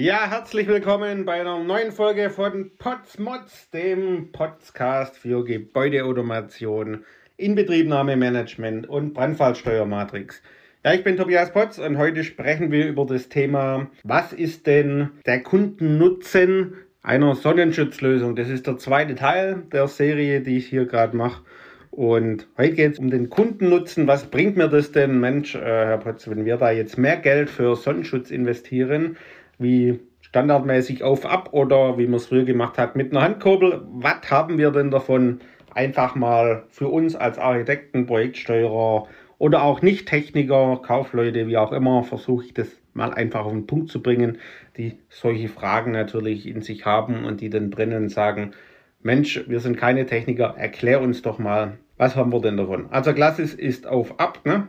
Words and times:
Ja, 0.00 0.30
herzlich 0.30 0.68
willkommen 0.68 1.24
bei 1.24 1.40
einer 1.40 1.58
neuen 1.58 1.90
Folge 1.90 2.30
von 2.30 2.70
Potsmods, 2.78 3.68
dem 3.70 4.30
Podcast 4.30 5.16
für 5.16 5.44
Gebäudeautomation, 5.44 7.04
Inbetriebnahmemanagement 7.36 8.88
und 8.88 9.12
Brandfallsteuermatrix. 9.12 10.40
Ja, 10.84 10.94
ich 10.94 11.02
bin 11.02 11.16
Tobias 11.16 11.52
Potz 11.52 11.78
und 11.78 11.98
heute 11.98 12.22
sprechen 12.22 12.70
wir 12.70 12.86
über 12.86 13.06
das 13.06 13.28
Thema, 13.28 13.90
was 14.04 14.32
ist 14.32 14.68
denn 14.68 15.10
der 15.26 15.42
Kundennutzen 15.42 16.74
einer 17.02 17.34
Sonnenschutzlösung? 17.34 18.36
Das 18.36 18.48
ist 18.48 18.68
der 18.68 18.78
zweite 18.78 19.16
Teil 19.16 19.64
der 19.72 19.88
Serie, 19.88 20.42
die 20.42 20.58
ich 20.58 20.68
hier 20.68 20.86
gerade 20.86 21.16
mache. 21.16 21.42
Und 21.90 22.46
heute 22.56 22.74
geht 22.74 22.92
es 22.92 22.98
um 23.00 23.10
den 23.10 23.30
Kundennutzen. 23.30 24.06
Was 24.06 24.26
bringt 24.26 24.56
mir 24.56 24.68
das 24.68 24.92
denn, 24.92 25.18
Mensch, 25.18 25.56
äh, 25.56 25.58
Herr 25.58 25.98
Potz, 25.98 26.28
wenn 26.28 26.44
wir 26.44 26.56
da 26.56 26.70
jetzt 26.70 26.96
mehr 26.98 27.16
Geld 27.16 27.50
für 27.50 27.74
Sonnenschutz 27.74 28.30
investieren? 28.30 29.16
Wie 29.58 30.00
standardmäßig 30.20 31.02
auf 31.02 31.26
ab 31.26 31.50
oder 31.52 31.98
wie 31.98 32.06
man 32.06 32.16
es 32.16 32.26
früher 32.26 32.44
gemacht 32.44 32.78
hat 32.78 32.96
mit 32.96 33.12
einer 33.12 33.22
Handkurbel. 33.22 33.82
Was 33.90 34.30
haben 34.30 34.58
wir 34.58 34.70
denn 34.70 34.90
davon? 34.90 35.40
Einfach 35.74 36.14
mal 36.14 36.64
für 36.70 36.88
uns 36.88 37.14
als 37.14 37.38
Architekten, 37.38 38.06
Projektsteuerer 38.06 39.06
oder 39.38 39.62
auch 39.62 39.82
Nicht-Techniker, 39.82 40.80
Kaufleute, 40.82 41.46
wie 41.46 41.56
auch 41.56 41.72
immer, 41.72 42.02
versuche 42.02 42.46
ich 42.46 42.54
das 42.54 42.68
mal 42.94 43.14
einfach 43.14 43.44
auf 43.44 43.52
den 43.52 43.66
Punkt 43.66 43.90
zu 43.90 44.02
bringen, 44.02 44.38
die 44.76 44.98
solche 45.08 45.48
Fragen 45.48 45.92
natürlich 45.92 46.46
in 46.46 46.62
sich 46.62 46.84
haben 46.84 47.24
und 47.24 47.40
die 47.40 47.48
dann 47.48 47.70
brennen 47.70 48.04
und 48.04 48.08
sagen, 48.08 48.52
Mensch, 49.00 49.44
wir 49.46 49.60
sind 49.60 49.76
keine 49.76 50.06
Techniker, 50.06 50.54
erklär 50.56 51.00
uns 51.00 51.22
doch 51.22 51.38
mal, 51.38 51.78
was 51.96 52.16
haben 52.16 52.32
wir 52.32 52.40
denn 52.40 52.56
davon? 52.56 52.86
Also 52.90 53.14
Glasses 53.14 53.54
ist 53.54 53.86
auf 53.86 54.18
ab, 54.18 54.40
ne? 54.44 54.66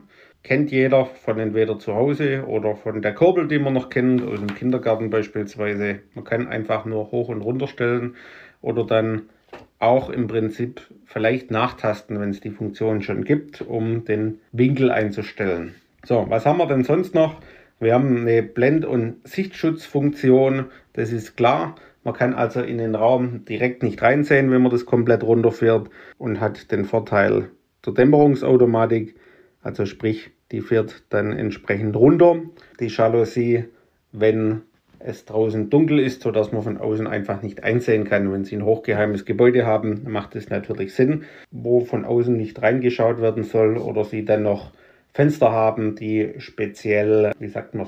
Kennt 0.49 0.71
jeder 0.71 1.05
von 1.05 1.37
entweder 1.37 1.77
zu 1.77 1.93
Hause 1.93 2.43
oder 2.47 2.75
von 2.75 3.03
der 3.03 3.13
Kurbel, 3.13 3.47
die 3.47 3.59
man 3.59 3.73
noch 3.73 3.91
kennt, 3.91 4.23
aus 4.23 4.39
dem 4.39 4.55
Kindergarten 4.55 5.11
beispielsweise. 5.11 5.99
Man 6.15 6.23
kann 6.23 6.47
einfach 6.47 6.85
nur 6.85 7.11
hoch 7.11 7.29
und 7.29 7.41
runter 7.41 7.67
stellen 7.67 8.15
oder 8.59 8.83
dann 8.83 9.29
auch 9.77 10.09
im 10.09 10.25
Prinzip 10.25 10.81
vielleicht 11.05 11.51
nachtasten, 11.51 12.19
wenn 12.19 12.31
es 12.31 12.41
die 12.41 12.49
Funktion 12.49 13.03
schon 13.03 13.25
gibt, 13.25 13.61
um 13.61 14.05
den 14.05 14.39
Winkel 14.51 14.89
einzustellen. 14.89 15.75
So, 16.03 16.25
was 16.29 16.47
haben 16.47 16.57
wir 16.57 16.65
denn 16.65 16.83
sonst 16.83 17.13
noch? 17.13 17.35
Wir 17.79 17.93
haben 17.93 18.17
eine 18.17 18.41
Blend- 18.41 18.85
und 18.85 19.17
Sichtschutzfunktion, 19.27 20.65
das 20.93 21.11
ist 21.11 21.37
klar. 21.37 21.75
Man 22.03 22.15
kann 22.15 22.33
also 22.33 22.61
in 22.61 22.79
den 22.79 22.95
Raum 22.95 23.45
direkt 23.45 23.83
nicht 23.83 24.01
reinsehen, 24.01 24.49
wenn 24.49 24.63
man 24.63 24.71
das 24.71 24.87
komplett 24.87 25.21
runterfährt 25.21 25.91
und 26.17 26.39
hat 26.39 26.71
den 26.71 26.85
Vorteil 26.85 27.51
der 27.85 27.93
Dämmerungsautomatik. 27.93 29.15
Also 29.61 29.85
sprich, 29.85 30.31
die 30.51 30.61
fährt 30.61 31.03
dann 31.09 31.31
entsprechend 31.31 31.95
runter. 31.95 32.41
Die 32.79 32.87
Jalousie, 32.87 33.65
wenn 34.11 34.63
es 34.99 35.25
draußen 35.25 35.69
dunkel 35.69 35.99
ist, 35.99 36.21
sodass 36.21 36.51
man 36.51 36.63
von 36.63 36.77
außen 36.77 37.07
einfach 37.07 37.41
nicht 37.41 37.63
einsehen 37.63 38.03
kann. 38.03 38.31
Wenn 38.31 38.43
Sie 38.43 38.55
ein 38.55 38.65
hochgeheimes 38.65 39.25
Gebäude 39.25 39.65
haben, 39.65 40.03
macht 40.07 40.35
es 40.35 40.49
natürlich 40.49 40.93
Sinn, 40.93 41.23
wo 41.51 41.81
von 41.81 42.05
außen 42.05 42.35
nicht 42.35 42.61
reingeschaut 42.61 43.21
werden 43.21 43.43
soll 43.43 43.77
oder 43.77 44.03
Sie 44.03 44.25
dann 44.25 44.43
noch 44.43 44.73
Fenster 45.13 45.51
haben, 45.51 45.95
die 45.95 46.33
speziell, 46.37 47.31
wie 47.39 47.47
sagt 47.47 47.75
man 47.75 47.87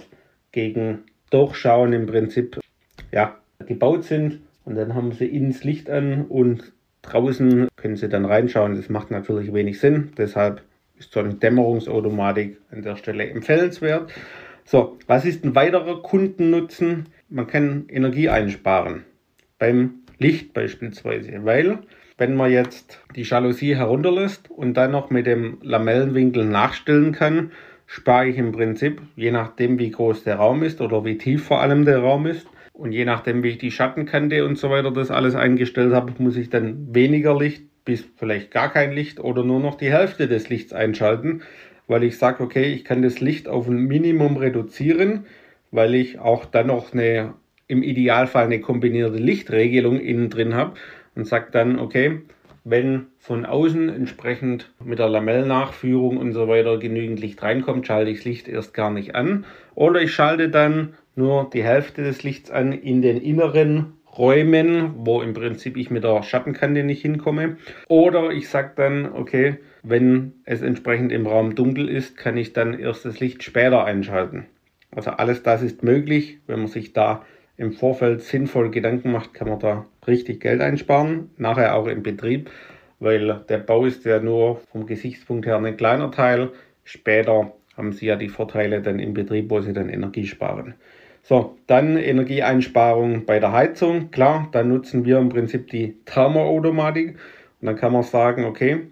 gegen 0.52 1.00
Durchschauen 1.30 1.94
im 1.94 2.06
Prinzip 2.06 2.59
ja, 3.12 3.38
gebaut 3.67 4.04
sind. 4.04 4.42
Und 4.64 4.76
dann 4.76 4.95
haben 4.95 5.12
Sie 5.12 5.48
das 5.48 5.64
Licht 5.64 5.89
an 5.89 6.26
und 6.26 6.72
draußen 7.02 7.67
können 7.76 7.95
Sie 7.95 8.09
dann 8.09 8.26
reinschauen. 8.26 8.76
Das 8.76 8.89
macht 8.89 9.12
natürlich 9.12 9.54
wenig 9.54 9.80
Sinn. 9.80 10.12
Deshalb 10.17 10.62
ist 11.02 11.13
so 11.13 11.19
eine 11.19 11.33
Dämmerungsautomatik 11.33 12.57
an 12.71 12.83
der 12.83 12.95
Stelle 12.95 13.30
empfehlenswert. 13.30 14.11
So, 14.63 14.97
was 15.08 15.25
ist 15.25 15.43
ein 15.43 15.55
weiterer 15.55 16.02
Kundennutzen? 16.02 17.09
Man 17.30 17.47
kann 17.47 17.85
Energie 17.89 18.30
einsparen 18.30 19.05
beim 19.58 20.03
Licht 20.19 20.53
beispielsweise, 20.53 21.43
weil 21.43 21.80
wenn 22.17 22.36
man 22.36 22.52
jetzt 22.52 22.99
die 23.15 23.23
Jalousie 23.23 23.76
herunterlässt 23.76 24.52
und 24.52 24.76
dann 24.76 24.92
noch 24.92 25.09
mit 25.09 25.26
dem 25.26 25.58
Lamellenwinkel 25.64 26.45
nachstellen 26.45 27.14
kann, 27.14 27.52
spare 27.87 28.27
ich 28.27 28.37
im 28.37 28.52
Prinzip, 28.52 29.02
je 29.15 29.31
nachdem 29.31 29.80
wie 29.80 29.89
groß 29.89 30.23
der 30.23 30.36
Raum 30.36 30.61
ist 30.61 30.81
oder 30.81 31.03
wie 31.03 31.17
tief 31.17 31.43
vor 31.43 31.61
allem 31.61 31.83
der 31.83 31.99
Raum 31.99 32.27
ist 32.27 32.45
und 32.73 32.92
je 32.92 33.05
nachdem 33.05 33.42
wie 33.42 33.49
ich 33.49 33.58
die 33.58 33.71
Schattenkante 33.71 34.45
und 34.45 34.58
so 34.58 34.70
weiter 34.70 34.92
das 34.92 35.09
alles 35.09 35.33
eingestellt 35.33 35.93
habe, 35.93 36.14
muss 36.20 36.37
ich 36.37 36.52
dann 36.52 36.93
weniger 36.93 37.36
Licht 37.36 37.70
bis 37.86 38.05
vielleicht 38.17 38.52
gar 38.52 38.71
kein 38.71 38.92
Licht 38.92 39.19
oder 39.19 39.43
nur 39.43 39.59
noch 39.59 39.75
die 39.75 39.92
Hälfte 39.92 40.27
des 40.27 40.49
Lichts 40.49 40.73
einschalten, 40.73 41.42
weil 41.87 42.03
ich 42.03 42.17
sage, 42.17 42.43
okay, 42.43 42.73
ich 42.73 42.86
kann 42.86 43.02
das 43.02 43.19
Licht 43.19 43.47
auf 43.47 43.67
ein 43.67 43.80
Minimum 43.80 44.37
reduzieren, 44.37 45.25
weil 45.71 45.95
ich 45.95 46.20
auch 46.20 46.45
dann 46.45 46.67
noch 46.67 46.93
eine 46.93 47.33
im 47.67 47.83
Idealfall 47.83 48.45
eine 48.45 48.59
kombinierte 48.59 49.17
Lichtregelung 49.17 49.99
innen 49.99 50.30
drin 50.30 50.55
habe 50.55 50.73
und 51.15 51.25
sage 51.25 51.47
dann, 51.52 51.80
okay, 51.80 52.21
wenn 52.64 53.08
von 53.17 53.45
außen 53.45 53.89
entsprechend 53.89 54.71
mit 54.83 54.99
der 54.99 55.09
Lamellennachführung 55.09 56.17
und 56.17 56.33
so 56.33 56.47
weiter 56.47 56.77
genügend 56.77 57.20
Licht 57.20 57.41
reinkommt, 57.41 57.87
schalte 57.87 58.11
ich 58.11 58.17
das 58.17 58.25
Licht 58.25 58.47
erst 58.47 58.73
gar 58.73 58.91
nicht 58.91 59.15
an. 59.15 59.45
Oder 59.73 60.02
ich 60.02 60.14
schalte 60.14 60.49
dann 60.49 60.93
nur 61.15 61.49
die 61.52 61.64
Hälfte 61.64 62.03
des 62.03 62.23
Lichts 62.23 62.52
an 62.52 62.73
in 62.73 63.02
den 63.02 63.17
inneren 63.17 63.93
Räumen, 64.17 64.94
wo 65.05 65.22
im 65.22 65.33
Prinzip 65.33 65.77
ich 65.77 65.89
mit 65.89 66.04
der 66.04 66.23
Schattenkante 66.23 66.83
nicht 66.83 67.02
hinkomme. 67.02 67.58
Oder 67.88 68.32
ich 68.32 68.49
sage 68.49 68.72
dann, 68.76 69.11
okay, 69.14 69.58
wenn 69.83 70.33
es 70.45 70.61
entsprechend 70.61 71.11
im 71.11 71.26
Raum 71.26 71.55
dunkel 71.55 71.89
ist, 71.89 72.17
kann 72.17 72.38
ich 72.38 72.54
dann 72.54 72.77
erst 72.77 73.05
das 73.05 73.20
Licht 73.20 73.44
später 73.44 73.86
einschalten. 73.86 74.45
Also 74.92 75.11
alles 75.11 75.44
das 75.44 75.61
ist 75.61 75.83
möglich. 75.83 76.39
Wenn 76.48 76.60
man 76.60 76.67
sich 76.67 76.94
da 76.94 77.26
im 77.58 77.71
Vorfeld 77.71 78.21
sinnvoll 78.21 78.71
Gedanken 78.71 79.11
macht, 79.11 79.33
kann 79.33 79.48
man 79.48 79.60
da 79.60 79.86
richtig 80.08 80.42
Geld 80.42 80.61
einsparen. 80.61 81.30
Nachher 81.38 81.76
auch 81.76 81.88
im 81.88 82.04
Betrieb, 82.04 82.50
weil 83.00 83.44
der 83.48 83.60
Bau 83.60 83.86
ist 83.86 84.05
ja 84.05 84.20
nur 84.20 84.58
vom 84.71 84.86
Gesichtspunkt 84.86 85.45
her 85.45 85.58
ein 85.58 85.77
kleiner 85.77 86.11
Teil. 86.11 86.50
Später 86.83 87.54
haben 87.77 87.94
Sie 87.94 88.08
ja 88.08 88.16
die 88.16 88.30
Vorteile 88.30 88.82
dann 88.82 89.00
im 89.00 89.14
Betrieb, 89.14 89.50
wo 89.50 89.61
Sie 89.61 89.73
dann 89.73 89.89
Energie 89.89 90.27
sparen. 90.27 90.76
So, 91.23 91.58
dann 91.67 91.98
Energieeinsparung 91.98 93.26
bei 93.26 93.39
der 93.39 93.52
Heizung. 93.52 94.11
Klar, 94.11 94.49
dann 94.52 94.70
nutzen 94.70 95.05
wir 95.05 95.20
im 95.20 95.30
Prinzip 95.30 95.70
die 95.70 95.95
Thermoautomatik. 96.05 97.17
Und 97.61 97.65
dann 97.65 97.76
kann 97.76 97.93
man 97.93 98.04
sagen, 98.04 98.45
okay, 98.45 98.87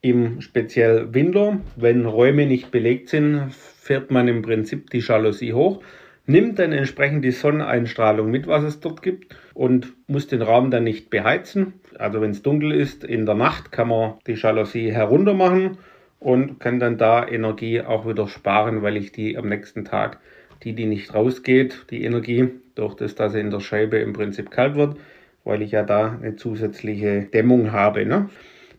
im 0.00 0.40
speziell 0.40 1.12
Winter, 1.14 1.58
wenn 1.76 2.06
Räume 2.06 2.46
nicht 2.46 2.70
belegt 2.70 3.10
sind, 3.10 3.50
fährt 3.52 4.10
man 4.10 4.28
im 4.28 4.42
Prinzip 4.42 4.90
die 4.90 5.00
Jalousie 5.00 5.52
hoch, 5.52 5.82
nimmt 6.26 6.58
dann 6.58 6.72
entsprechend 6.72 7.24
die 7.24 7.30
Sonneneinstrahlung 7.30 8.30
mit, 8.30 8.46
was 8.46 8.64
es 8.64 8.80
dort 8.80 9.02
gibt 9.02 9.36
und 9.52 9.92
muss 10.06 10.26
den 10.26 10.42
Raum 10.42 10.70
dann 10.70 10.84
nicht 10.84 11.10
beheizen. 11.10 11.74
Also 11.98 12.20
wenn 12.20 12.30
es 12.30 12.42
dunkel 12.42 12.72
ist 12.72 13.04
in 13.04 13.26
der 13.26 13.34
Nacht, 13.34 13.72
kann 13.72 13.88
man 13.88 14.14
die 14.26 14.34
Jalousie 14.34 14.90
herunter 14.90 15.34
machen 15.34 15.78
und 16.18 16.60
kann 16.60 16.80
dann 16.80 16.98
da 16.98 17.26
Energie 17.26 17.80
auch 17.82 18.06
wieder 18.06 18.28
sparen, 18.28 18.82
weil 18.82 18.96
ich 18.96 19.12
die 19.12 19.36
am 19.36 19.48
nächsten 19.48 19.84
Tag 19.84 20.18
die, 20.64 20.72
die 20.72 20.86
nicht 20.86 21.14
rausgeht, 21.14 21.86
die 21.90 22.04
Energie, 22.04 22.48
durch 22.74 22.94
das, 22.94 23.14
dass 23.14 23.32
sie 23.32 23.40
in 23.40 23.50
der 23.50 23.60
Scheibe 23.60 23.98
im 23.98 24.12
Prinzip 24.12 24.50
kalt 24.50 24.74
wird, 24.74 24.96
weil 25.44 25.62
ich 25.62 25.72
ja 25.72 25.82
da 25.82 26.18
eine 26.20 26.36
zusätzliche 26.36 27.22
Dämmung 27.22 27.72
habe. 27.72 28.04
Ne? 28.04 28.28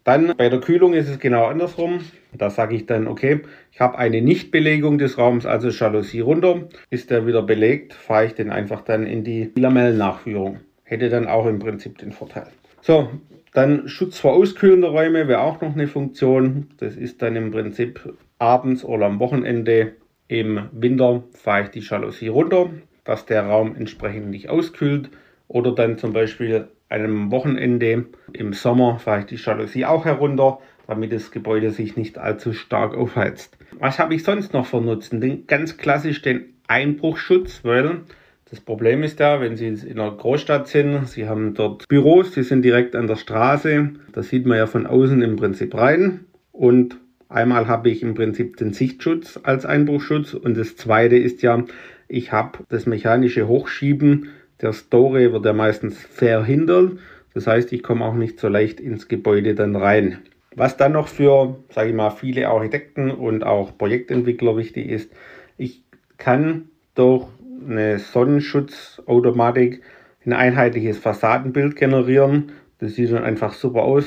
Dann 0.04 0.34
bei 0.38 0.50
der 0.50 0.60
Kühlung 0.60 0.94
ist 0.94 1.10
es 1.10 1.20
genau 1.20 1.46
andersrum. 1.46 2.02
Da 2.34 2.50
sage 2.50 2.76
ich 2.76 2.86
dann, 2.86 3.08
okay, 3.08 3.42
ich 3.72 3.80
habe 3.80 3.98
eine 3.98 4.22
Nichtbelegung 4.22 4.98
des 4.98 5.18
Raums, 5.18 5.46
also 5.46 5.70
Jalousie 5.70 6.20
runter. 6.20 6.68
Ist 6.90 7.10
der 7.10 7.26
wieder 7.26 7.42
belegt, 7.42 7.94
fahre 7.94 8.26
ich 8.26 8.34
den 8.34 8.52
einfach 8.52 8.82
dann 8.82 9.08
in 9.08 9.24
die 9.24 9.52
Lamellennachführung. 9.56 10.60
Hätte 10.84 11.10
dann 11.10 11.28
auch 11.28 11.48
im 11.48 11.60
Prinzip 11.60 11.98
den 11.98 12.12
Vorteil. 12.12 12.48
So, 12.82 13.10
dann 13.54 13.88
Schutz 13.88 14.20
vor 14.20 14.34
auskühlender 14.34 14.90
Räume 14.90 15.28
wäre 15.28 15.42
auch 15.42 15.62
noch 15.62 15.74
eine 15.74 15.88
Funktion. 15.88 16.68
Das 16.78 16.96
ist 16.96 17.22
dann 17.22 17.36
im 17.36 17.52
Prinzip 17.52 18.14
abends 18.38 18.84
oder 18.84 19.06
am 19.06 19.20
Wochenende 19.20 19.94
im 20.28 20.70
Winter 20.72 21.24
fahre 21.34 21.64
ich 21.64 21.70
die 21.70 21.80
Jalousie 21.80 22.28
runter, 22.28 22.70
dass 23.04 23.26
der 23.26 23.44
Raum 23.44 23.76
entsprechend 23.76 24.30
nicht 24.30 24.50
auskühlt. 24.50 25.10
Oder 25.48 25.74
dann 25.74 25.98
zum 25.98 26.14
Beispiel 26.14 26.70
einem 26.90 27.32
Wochenende 27.32 28.06
im 28.34 28.54
Sommer 28.54 29.00
fahre 29.00 29.22
ich 29.22 29.26
die 29.28 29.36
Jalousie 29.36 29.86
auch 29.86 30.06
herunter, 30.06 30.60
damit 30.88 31.12
das 31.12 31.32
Gebäude 31.32 31.72
sich 31.72 31.96
nicht 31.96 32.18
allzu 32.18 32.54
stark 32.54 32.96
aufheizt. 32.96 33.58
Was 33.80 34.00
habe 34.00 34.16
ich 34.16 34.24
sonst 34.24 34.54
noch 34.54 34.66
für 34.66 34.82
Nutzen? 34.82 35.22
Den, 35.22 35.48
ganz 35.48 35.78
klassisch 35.78 36.22
den 36.22 36.54
Einbruchschutz, 36.68 37.64
weil 37.64 38.02
das 38.50 38.60
Problem 38.60 39.04
ist 39.04 39.20
ja, 39.20 39.42
wenn 39.42 39.58
Sie 39.58 39.68
in 39.68 40.00
einer 40.00 40.12
Großstadt 40.12 40.68
sind, 40.68 41.08
Sie 41.08 41.28
haben 41.28 41.54
dort 41.56 41.88
Büros, 41.88 42.34
Sie 42.34 42.44
sind 42.44 42.62
direkt 42.62 42.96
an 42.96 43.08
der 43.08 43.16
Straße, 43.16 43.92
da 44.12 44.24
sieht 44.24 44.46
man 44.46 44.58
ja 44.58 44.68
von 44.68 44.86
außen 44.86 45.22
im 45.22 45.36
Prinzip 45.36 45.76
rein 45.76 46.26
und 46.52 46.98
Einmal 47.30 47.68
habe 47.68 47.90
ich 47.90 48.04
im 48.04 48.14
Prinzip 48.14 48.58
den 48.58 48.74
Sichtschutz 48.74 49.40
als 49.44 49.66
Einbruchschutz 49.66 50.34
und 50.34 50.58
das 50.58 50.76
zweite 50.76 51.18
ist 51.18 51.42
ja, 51.42 51.64
ich 52.08 52.32
habe 52.32 52.60
das 52.70 52.86
mechanische 52.86 53.48
Hochschieben 53.48 54.30
der 54.62 54.74
Store 54.74 55.34
wird 55.34 55.46
ja 55.46 55.54
meistens 55.54 55.98
verhindert. 56.00 56.94
Das 57.34 57.48
heißt, 57.48 57.74
ich 57.74 57.84
komme 57.84 58.06
auch 58.06 58.14
nicht 58.14 58.40
so 58.40 58.48
leicht 58.48 58.80
ins 58.80 59.08
Gebäude 59.08 59.56
dann 59.56 59.76
rein. 59.76 60.20
Was 60.56 60.78
dann 60.78 60.94
noch 60.94 61.10
für, 61.10 61.58
sage 61.70 61.90
ich 61.90 61.96
mal, 61.96 62.12
viele 62.12 62.48
Architekten 62.48 63.12
und 63.12 63.44
auch 63.44 63.78
Projektentwickler 63.78 64.56
wichtig 64.56 64.88
ist, 64.88 65.12
ich 65.58 65.84
kann 66.18 66.70
durch 66.96 67.28
eine 67.68 68.00
Sonnenschutzautomatik 68.00 69.82
ein 70.26 70.34
einheitliches 70.34 70.98
Fassadenbild 70.98 71.76
generieren. 71.76 72.54
Das 72.80 72.96
sieht 72.96 73.12
dann 73.12 73.24
einfach 73.24 73.54
super 73.54 73.84
aus. 73.84 74.06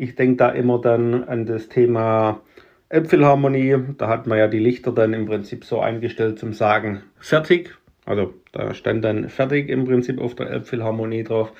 Ich 0.00 0.14
denke 0.14 0.36
da 0.36 0.48
immer 0.48 0.80
dann 0.80 1.24
an 1.24 1.44
das 1.44 1.68
Thema 1.68 2.40
Äpfelharmonie. 2.88 3.76
Da 3.98 4.08
hat 4.08 4.26
man 4.26 4.38
ja 4.38 4.48
die 4.48 4.58
Lichter 4.58 4.92
dann 4.92 5.12
im 5.12 5.26
Prinzip 5.26 5.62
so 5.62 5.78
eingestellt 5.78 6.38
zum 6.38 6.54
Sagen 6.54 7.02
fertig. 7.18 7.76
Also 8.06 8.32
da 8.52 8.72
stand 8.72 9.04
dann 9.04 9.28
fertig 9.28 9.68
im 9.68 9.84
Prinzip 9.84 10.18
auf 10.18 10.34
der 10.34 10.50
Äpfelharmonie 10.52 11.22
drauf. 11.22 11.52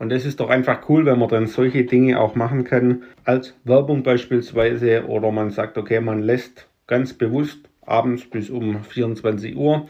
Und 0.00 0.10
das 0.10 0.26
ist 0.26 0.40
doch 0.40 0.50
einfach 0.50 0.88
cool, 0.88 1.06
wenn 1.06 1.20
man 1.20 1.28
dann 1.28 1.46
solche 1.46 1.84
Dinge 1.84 2.18
auch 2.18 2.34
machen 2.34 2.64
kann, 2.64 3.04
als 3.22 3.54
Werbung 3.62 4.02
beispielsweise. 4.02 5.06
Oder 5.06 5.30
man 5.30 5.50
sagt, 5.50 5.78
okay, 5.78 6.00
man 6.00 6.22
lässt 6.22 6.66
ganz 6.88 7.12
bewusst 7.12 7.68
abends 7.82 8.28
bis 8.28 8.50
um 8.50 8.82
24 8.82 9.54
Uhr 9.56 9.86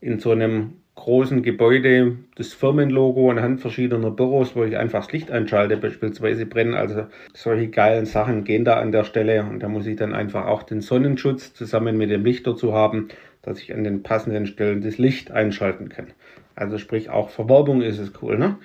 in 0.00 0.18
so 0.18 0.30
einem 0.30 0.78
großen 0.94 1.42
Gebäude 1.42 2.16
das 2.36 2.52
Firmenlogo 2.52 3.30
anhand 3.30 3.60
verschiedener 3.60 4.10
Büros, 4.10 4.54
wo 4.54 4.64
ich 4.64 4.76
einfach 4.76 5.02
das 5.02 5.12
Licht 5.12 5.30
einschalte, 5.30 5.76
beispielsweise 5.76 6.46
brennen. 6.46 6.74
Also 6.74 7.06
solche 7.34 7.68
geilen 7.68 8.06
Sachen 8.06 8.44
gehen 8.44 8.64
da 8.64 8.80
an 8.80 8.92
der 8.92 9.04
Stelle 9.04 9.44
und 9.44 9.60
da 9.60 9.68
muss 9.68 9.86
ich 9.86 9.96
dann 9.96 10.14
einfach 10.14 10.46
auch 10.46 10.62
den 10.62 10.80
Sonnenschutz 10.80 11.54
zusammen 11.54 11.96
mit 11.96 12.10
dem 12.10 12.24
Licht 12.24 12.46
dazu 12.46 12.72
haben, 12.72 13.08
dass 13.42 13.60
ich 13.60 13.74
an 13.74 13.84
den 13.84 14.02
passenden 14.02 14.46
Stellen 14.46 14.82
das 14.82 14.98
Licht 14.98 15.30
einschalten 15.30 15.88
kann. 15.88 16.08
Also 16.54 16.78
sprich 16.78 17.10
auch 17.10 17.30
Verwerbung 17.30 17.82
ist 17.82 17.98
es 17.98 18.12
cool. 18.22 18.38
Ne? 18.38 18.56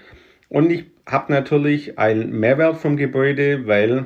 Und 0.50 0.72
ich 0.72 0.86
habe 1.06 1.31
natürlich 1.31 1.98
einen 1.98 2.31
Mehrwert 2.40 2.78
vom 2.78 2.96
Gebäude, 2.96 3.68
weil 3.68 4.06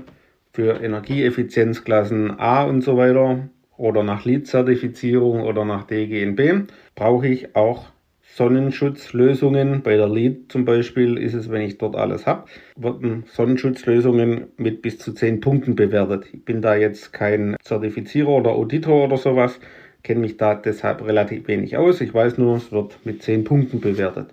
für 0.54 0.82
Energieeffizienzklassen 0.82 2.40
A 2.40 2.64
und 2.64 2.82
so 2.82 2.96
weiter 2.98 3.50
oder 3.78 4.04
nach 4.04 4.24
LEED-Zertifizierung 4.24 5.42
oder 5.42 5.66
nach 5.66 5.86
DGNB 5.86 6.72
brauche 6.96 7.28
ich 7.28 7.56
auch 7.56 7.93
Sonnenschutzlösungen. 8.36 9.84
Bei 9.84 9.96
der 9.96 10.10
LEED 10.10 10.52
zum 10.52 10.66
Beispiel 10.66 11.18
ist 11.18 11.36
es, 11.36 11.52
wenn 11.52 11.62
ich 11.62 11.78
dort 11.78 11.96
alles 11.96 12.26
habe, 12.26 12.46
werden 12.76 13.26
Sonnenschutzlösungen 13.28 14.48
mit 14.58 14.82
bis 14.82 14.98
zu 14.98 15.14
10 15.14 15.40
Punkten 15.40 15.76
bewertet. 15.76 16.26
Ich 16.34 16.44
bin 16.44 16.62
da 16.62 16.76
jetzt 16.76 17.14
kein 17.14 17.56
Zertifizierer 17.62 18.30
oder 18.30 18.52
Auditor 18.52 19.06
oder 19.06 19.18
sowas, 19.18 19.60
kenne 20.02 20.22
mich 20.22 20.38
da 20.38 20.56
deshalb 20.56 21.06
relativ 21.06 21.48
wenig 21.48 21.78
aus. 21.78 22.02
Ich 22.02 22.14
weiß 22.14 22.40
nur, 22.40 22.58
es 22.58 22.72
wird 22.72 22.98
mit 23.06 23.22
10 23.22 23.44
Punkten 23.44 23.80
bewertet. 23.80 24.30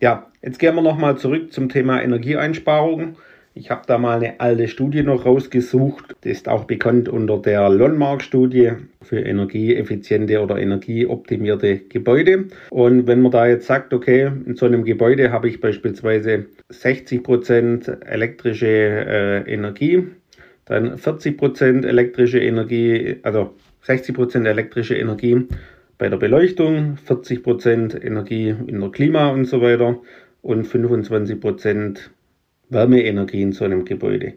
Ja, 0.00 0.26
jetzt 0.42 0.58
gehen 0.58 0.74
wir 0.74 0.82
nochmal 0.82 1.16
zurück 1.16 1.52
zum 1.52 1.68
Thema 1.68 2.02
Energieeinsparung. 2.02 3.16
Ich 3.58 3.70
habe 3.70 3.84
da 3.86 3.96
mal 3.96 4.18
eine 4.18 4.38
alte 4.38 4.68
Studie 4.68 5.02
noch 5.02 5.24
rausgesucht. 5.24 6.14
Die 6.24 6.28
ist 6.28 6.46
auch 6.46 6.64
bekannt 6.64 7.08
unter 7.08 7.38
der 7.38 7.70
Lonmark-Studie 7.70 8.72
für 9.00 9.18
energieeffiziente 9.18 10.42
oder 10.42 10.58
energieoptimierte 10.58 11.78
Gebäude. 11.78 12.48
Und 12.68 13.06
wenn 13.06 13.22
man 13.22 13.32
da 13.32 13.46
jetzt 13.46 13.66
sagt, 13.66 13.94
okay, 13.94 14.30
in 14.44 14.56
so 14.56 14.66
einem 14.66 14.84
Gebäude 14.84 15.32
habe 15.32 15.48
ich 15.48 15.62
beispielsweise 15.62 16.44
60% 16.70 18.04
elektrische 18.04 18.66
äh, 18.66 19.50
Energie, 19.50 20.06
dann 20.66 20.96
40% 20.96 21.86
elektrische 21.86 22.40
Energie, 22.40 23.16
also 23.22 23.54
60% 23.86 24.46
elektrische 24.46 24.96
Energie 24.96 25.46
bei 25.96 26.10
der 26.10 26.18
Beleuchtung, 26.18 26.98
40% 27.08 28.04
Energie 28.04 28.54
in 28.66 28.80
der 28.80 28.90
Klima 28.90 29.30
und 29.30 29.46
so 29.46 29.62
weiter 29.62 29.98
und 30.42 30.66
25% 30.66 32.10
Wärmeenergie 32.68 33.42
in 33.42 33.52
so 33.52 33.64
einem 33.64 33.84
Gebäude. 33.84 34.34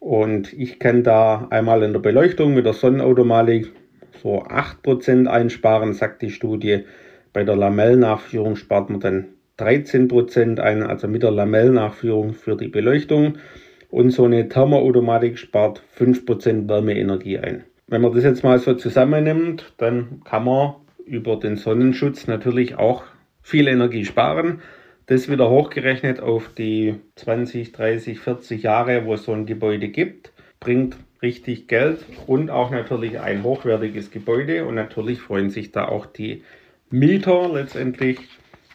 Und 0.00 0.52
ich 0.52 0.78
kann 0.78 1.02
da 1.02 1.48
einmal 1.50 1.82
in 1.82 1.92
der 1.92 2.00
Beleuchtung 2.00 2.54
mit 2.54 2.66
der 2.66 2.72
Sonnenautomatik 2.72 3.72
so 4.22 4.42
8% 4.42 5.26
einsparen, 5.26 5.92
sagt 5.92 6.22
die 6.22 6.30
Studie. 6.30 6.84
Bei 7.32 7.44
der 7.44 7.56
Lamellnachführung 7.56 8.56
spart 8.56 8.90
man 8.90 9.00
dann 9.00 9.26
13% 9.58 10.60
ein, 10.60 10.82
also 10.82 11.08
mit 11.08 11.22
der 11.22 11.30
Lamellnachführung 11.30 12.32
für 12.32 12.56
die 12.56 12.68
Beleuchtung. 12.68 13.38
Und 13.90 14.10
so 14.10 14.24
eine 14.24 14.48
Thermoautomatik 14.48 15.38
spart 15.38 15.82
5% 15.98 16.68
Wärmeenergie 16.68 17.38
ein. 17.38 17.64
Wenn 17.86 18.02
man 18.02 18.12
das 18.12 18.22
jetzt 18.22 18.44
mal 18.44 18.58
so 18.58 18.74
zusammennimmt, 18.74 19.72
dann 19.78 20.20
kann 20.24 20.44
man 20.44 20.74
über 21.06 21.36
den 21.36 21.56
Sonnenschutz 21.56 22.26
natürlich 22.26 22.76
auch 22.76 23.04
viel 23.40 23.66
Energie 23.66 24.04
sparen. 24.04 24.60
Das 25.08 25.26
wieder 25.30 25.48
hochgerechnet 25.48 26.20
auf 26.20 26.50
die 26.50 27.00
20, 27.16 27.72
30, 27.72 28.20
40 28.20 28.62
Jahre, 28.62 29.06
wo 29.06 29.14
es 29.14 29.24
so 29.24 29.32
ein 29.32 29.46
Gebäude 29.46 29.88
gibt, 29.88 30.32
bringt 30.60 30.98
richtig 31.22 31.66
Geld 31.66 32.04
und 32.26 32.50
auch 32.50 32.70
natürlich 32.70 33.18
ein 33.18 33.42
hochwertiges 33.42 34.10
Gebäude. 34.10 34.66
Und 34.66 34.74
natürlich 34.74 35.22
freuen 35.22 35.48
sich 35.48 35.72
da 35.72 35.88
auch 35.88 36.04
die 36.04 36.44
Mieter 36.90 37.48
letztendlich 37.48 38.18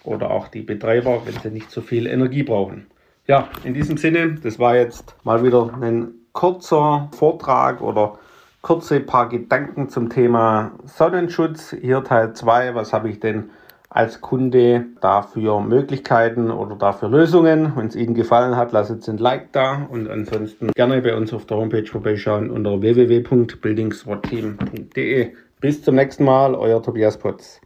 oder 0.03 0.31
auch 0.31 0.47
die 0.47 0.63
Betreiber, 0.63 1.21
wenn 1.25 1.39
sie 1.39 1.51
nicht 1.51 1.69
so 1.69 1.81
viel 1.81 2.07
Energie 2.07 2.41
brauchen. 2.41 2.88
Ja, 3.27 3.50
in 3.63 3.75
diesem 3.75 3.97
Sinne, 3.97 4.33
das 4.41 4.57
war 4.57 4.75
jetzt 4.75 5.15
mal 5.24 5.44
wieder 5.44 5.71
ein 5.79 6.15
kurzer 6.31 7.12
Vortrag 7.15 7.79
oder 7.79 8.18
kurze 8.63 9.01
paar 9.01 9.29
Gedanken 9.29 9.88
zum 9.88 10.09
Thema 10.09 10.71
Sonnenschutz. 10.86 11.75
Hier 11.79 12.03
Teil 12.03 12.33
2, 12.33 12.74
was 12.74 12.91
habe 12.91 13.09
ich 13.09 13.19
denn 13.19 13.51
als 13.93 14.19
Kunde 14.21 14.85
dafür 15.01 15.59
Möglichkeiten 15.61 16.51
oder 16.51 16.75
dafür 16.75 17.09
Lösungen. 17.09 17.73
Wenn 17.75 17.87
es 17.87 17.95
Ihnen 17.95 18.15
gefallen 18.15 18.57
hat, 18.57 18.71
lasst 18.71 18.89
uns 18.91 19.07
ein 19.07 19.19
Like 19.19 19.53
da 19.53 19.87
und 19.89 20.09
ansonsten 20.09 20.71
gerne 20.75 20.99
bei 21.01 21.15
uns 21.15 21.31
auf 21.31 21.45
der 21.45 21.57
Homepage 21.57 21.85
vorbeischauen 21.85 22.49
unter 22.49 22.81
www.buildingswatteam.de. 22.81 25.33
Bis 25.61 25.83
zum 25.83 25.93
nächsten 25.95 26.23
Mal, 26.25 26.55
euer 26.55 26.81
Tobias 26.81 27.17
Potz. 27.17 27.61